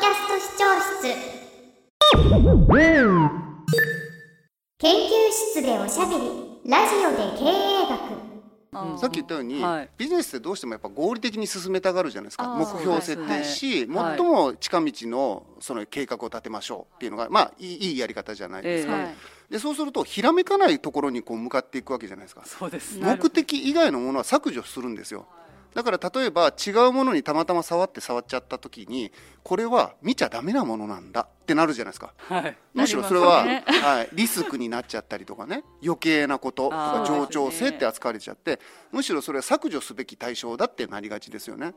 [0.00, 1.12] キャスト視聴室。
[4.78, 6.20] 研究室でおしゃべり。
[6.64, 7.82] ラジオで経営
[8.94, 8.98] 学。
[8.98, 9.90] さっき言ったように、はい。
[9.98, 12.48] ビジネスってどうしてもやっぱ合理的に進めたがるじゃないですか。
[12.56, 13.88] 目標を設定し、最
[14.22, 19.14] も近道のその計画を立てましょうっていうのがまあいいいいやり方じゃないですか、え
[19.50, 22.42] でそうするとひらめかないところにこう向かっていくわけじゃないですか。
[22.46, 22.96] そうです。
[22.96, 25.26] ね目的以外のものは削除するんですよ
[25.74, 29.12] だから例えば違うものにたまたま触って触っちゃった時に
[29.42, 32.12] これは見ちゃダメなものなんだってなるじゃないですか。
[32.18, 32.56] はい。
[32.74, 35.64] むしろそれは、ね はい、リスクになっちゃったりとかね。
[35.82, 38.60] 余計なこととか冗長性って扱われちゃって、
[38.92, 41.74] むしろそれは削除すべき対象だってなりがちですよね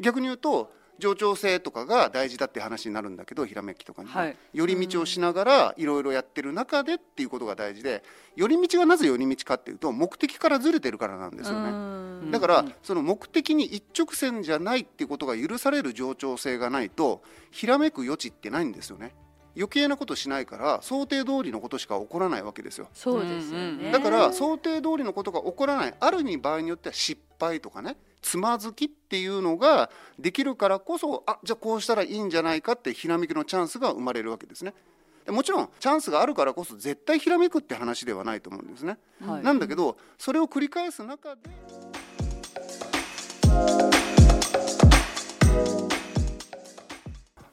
[0.00, 4.36] 逆に言うと冗長性とかが大事だって話になるんだけどひらめきとかには、はい。
[4.52, 8.02] 寄り道をしながらいろいろやってる中でっていうことが大事で
[8.36, 12.30] 寄り道がなぜ寄り道かっていうと目的からずれてるからなんですよね。
[12.30, 19.14] だからその目的に一直線じゃないっていうことが許される冗長性がないとひらめく余地ってないんですよね。
[19.54, 22.88] 余計なことしないから想定通りのことしか起こらないわけですよ。
[22.94, 23.90] そうですよね。
[23.90, 25.94] だから想定通りのことが起こらない。
[25.98, 34.72] ある意味場合によっては失敗とかねつまずきっていうのができるからこそあじゃあこうしたらいいんじゃないかってひらめきのチャンスが生まれるわけですね。
[35.26, 39.42] でもちろんチャンスがあるからこそ絶対ひらめくって話ではないと思うんですね、はい。
[39.42, 41.42] なんだけどそれを繰り返す中で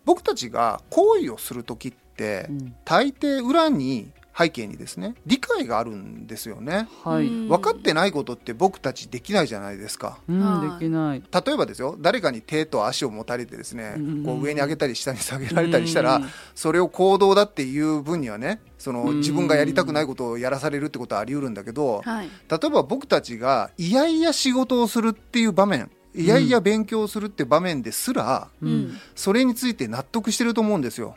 [0.06, 2.76] 僕たちが行為をする時って、うん。
[2.84, 6.88] 大抵裏に背景にですね理解があるんですよね。
[7.04, 7.48] はい、うん。
[7.50, 10.20] 分かってないことって僕たちできないじゃないですか。
[10.30, 10.80] うんはい。
[10.80, 11.22] できない。
[11.22, 22.30] 例えばですよ誰かに手と足を持たれてですね、うんこう上に上げたり下に下げられたりしたら、うんそれを行動だっていう分にはねそのうん自分がやりたくないことをやらされるってことはあり得るんだけど、はい。
[22.50, 28.98] 例えば僕たちがいやいや仕事をするっていう場面いやいや勉強をするって場面ですら、うん。
[29.16, 31.16] それについて納得してると思うんですよ。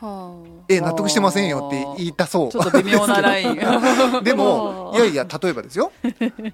[0.00, 2.50] はえ納得してませんよって言いたそう。
[2.50, 3.58] ちょっと微妙なライン。
[4.22, 5.92] でも いやいや例えばですよ。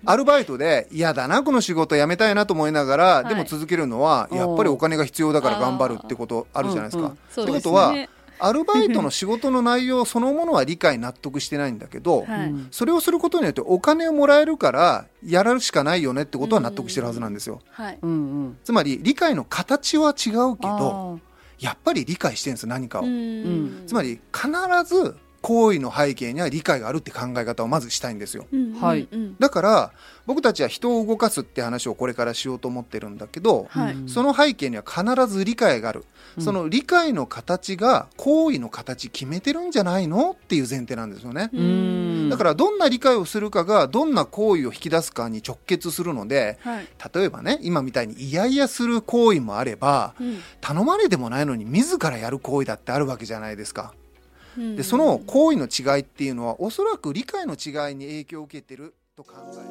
[0.06, 3.28] アルバイトで嫌だなこの仕事辞めたいなと思いながら、い。
[3.28, 7.02] でも続けるのはやっぱりお金が必要だから頑張るってことあるじゃないですか。
[7.02, 8.08] うんうんってことはね。
[8.38, 12.50] アルバイトの仕事の内容そのものは理解納得してないんだけど、 はい。
[12.50, 17.60] うんそれをすることによってお金をもらえるからやるしかないよねってことは納得してるはずなんですよ。
[17.70, 17.98] はい。
[18.64, 21.23] つまり理解の形は違うけどあ
[21.58, 23.04] やっぱり理解してるんです何かを。
[23.04, 24.48] うんつまり必
[24.84, 28.46] ず行為の背景には理解があるって考え方をまずしたいんですよ。
[28.50, 29.36] うんはいうん。
[29.38, 29.92] だから
[30.24, 33.92] 僕たちは人を動かすって話をこれからしようと思ってるんだけど、はい。
[33.92, 36.04] うんその背景には必ず理解がある、
[36.38, 36.42] うん。
[36.42, 42.30] その理解の形が行為の形決めてるんじゃないのっていう前提なんですよね、ーうん。
[42.30, 46.88] だからどんな理解をするかがどんな行為を引き出すかに直結するのではい。
[47.14, 50.38] 例えばね今みたいにイヤイヤする行為もあればうん。
[50.62, 53.92] 頼まれてもないのに自らやる行為だってあるわけじゃないですか。
[53.98, 54.03] うん
[54.56, 59.62] でその行為の違いっていうのはおそらく理解の違いに影響を受けてると考え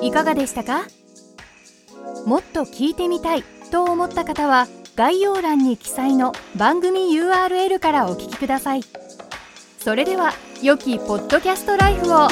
[0.00, 0.86] るいかがでしたか？
[2.26, 4.66] もっと聞いてみたいと思った方は
[4.96, 8.82] 概要欄に記載の番組 URL からお聞きください。
[9.78, 10.32] それでは
[10.62, 12.28] 良きポッドキャストライフを